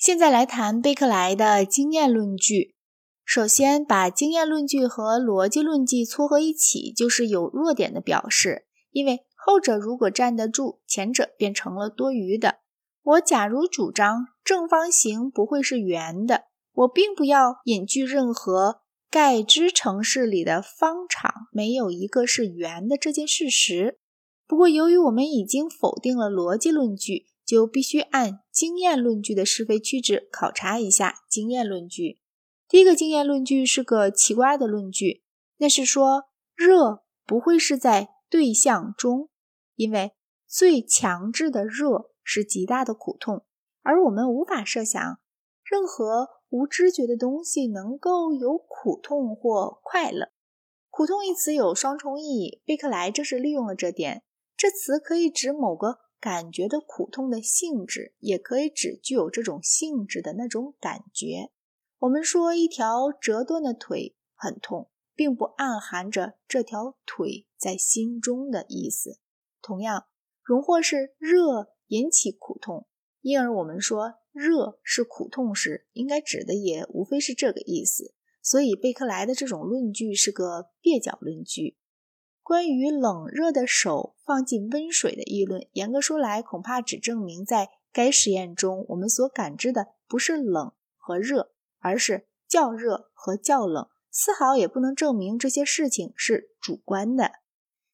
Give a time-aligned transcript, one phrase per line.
[0.00, 2.74] 现在来谈贝克莱的经验论据。
[3.22, 8.64] 首先，把经验论据和逻辑论据撮合一起，就是有弱点的表示。
[8.92, 12.60] 因为后者如果站得住，前者便成了多余的。
[13.02, 18.80] 我假如主张正方形不会是圆的，我并不要引据任何
[19.10, 23.98] 盖之城市里的方场没有一个是圆的这件事实。
[24.46, 27.26] 不过，由于我们已经否定了逻辑论据。
[27.50, 32.20] 就必须按经验论据的是非曲直考察一下经验论据。
[32.68, 35.24] 第一个经验论据是个奇怪的论据，
[35.56, 39.30] 那是说热不会是在对象中，
[39.74, 40.12] 因为
[40.46, 43.44] 最强制的热是极大的苦痛，
[43.82, 45.18] 而我们无法设想
[45.64, 50.28] 任何无知觉的东西能够有苦痛或快乐。
[50.88, 54.22] 苦痛一词有双重意义，贝克莱正是利用了这点。
[54.56, 55.98] 这词可以指某个。
[56.20, 61.50] 感觉的苦痛的性质，也可以指具有这种性质的那种感觉。
[62.00, 69.18] 我们说一条折断的腿很痛，并不暗含着这条腿在心中的意思。
[69.62, 70.06] 同样，
[70.42, 72.86] 荣获是热引起苦痛，
[73.20, 78.14] 因而我们说热是苦痛时，应该指的也无非是这个意思。
[78.42, 81.76] 所以，贝克莱的这种论据是个蹩脚论据。
[82.50, 97.34] 关于冷热的手放进温水的议论，严格说来，恐怕只证明在该实验中，我们所感知的不是冷和热，而是较热和较冷，丝毫也不能证明这些事情是主观的。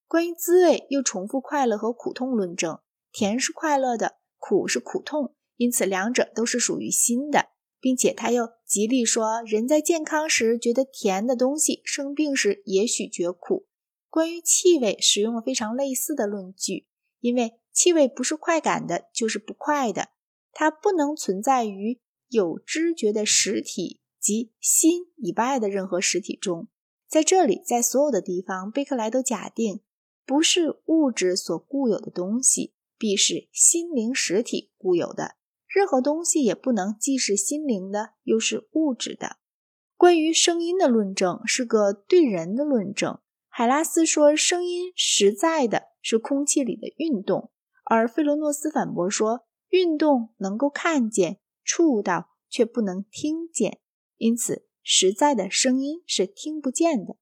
[0.08, 2.78] 关于滋味，又重复快乐和苦痛论证，
[3.12, 7.48] 甜是快乐的，苦是苦痛，因此两者都是属于新的，
[7.78, 13.65] 并且他又极力说，人在健康时觉得甜的东西，生病时也许觉苦。
[14.16, 16.86] 关于气味，使用了非常类似的论据，
[17.20, 20.08] 因为气味不是快感的，就是不快的，
[20.52, 22.00] 它不能存在于
[22.30, 26.68] 有知觉的实体及心以外的任何实体中。
[27.06, 29.82] 在这里，在所有的地方，贝克莱都假定
[30.24, 35.34] 不是物质所固有的东西，必是心灵实体固有的。
[35.68, 39.36] 任何东西也不能既是心灵的，又是物质的。
[39.94, 43.18] 关于声音的论证是个对人的论证。
[43.58, 47.50] 海拉斯说，声音实在的是空气里的运动，
[47.86, 53.78] 而费罗诺斯反驳说，运动能够看见、触到，却不能听见，
[54.18, 57.16] 因此实在的声音是听不见的。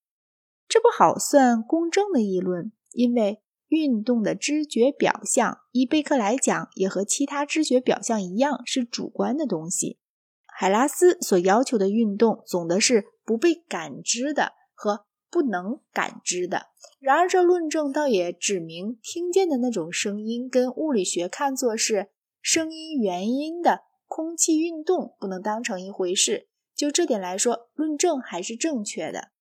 [0.67, 10.01] 这不好算公正的议论，因为运动的知觉表象，以贝克来讲，也和其他知觉表象一样，是主观的东西。
[10.49, 15.07] 海拉斯所要求的运动，总的是不被感知的和。
[15.35, 16.69] 不能感知的。
[17.01, 26.47] 然而，这论证倒也指明，听见的那种声音，跟物理学看作是声音原因的空气运动不能当成一回事。
[26.73, 29.33] 就这点来说，论证还是正确的。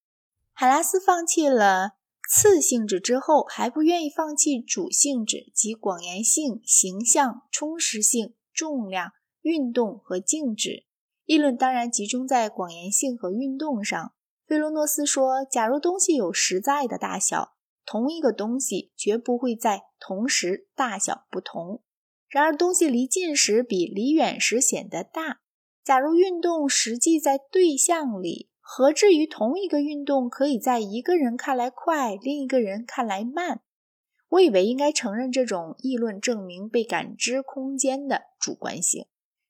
[0.52, 1.92] 海拉斯放弃了
[2.28, 9.12] 次性质之后，还不愿意放弃主性质，即广延性、形象、充实性、重量、
[9.44, 10.86] 运动和静止。
[11.26, 14.14] 议论当然集中在广延性和运动上。
[14.54, 17.56] 菲罗诺斯说：“假如东西有实在的大小，
[17.88, 21.82] 同一个东西绝不会在同时大小不同。
[22.30, 25.40] 然而，东西离近时比离远时显得大。
[25.84, 33.62] 假如运动实际在对象里，何至于同一个运动可以在一个人看来快，另一个人看来慢？
[34.30, 39.08] 我以为应该承认这种议论证明被感知空间的主观性，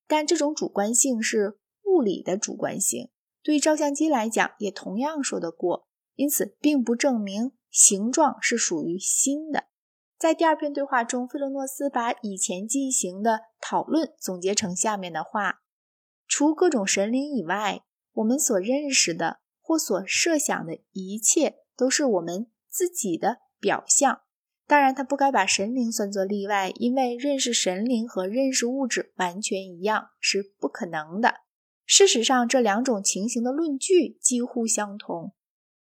[0.07, 3.09] 但这种主观性是物理的主观性。”
[3.43, 9.65] 对照相机来讲，也同样说得过，因此并不证明形状是属于新的。
[10.17, 15.61] 在第二篇对话中，费洛诺斯把以前进行的讨论总结成下面的话：
[16.25, 17.83] 除各种神灵以外，
[18.13, 24.21] 我们所认识的或所设想的一切，都是我们自己的表象。
[24.65, 31.41] 当然，他不该把神灵算作例外，因为认识神灵和认识物质完全一样是不可能的。
[31.85, 35.33] 事实上，这两种情形的论据几乎相同。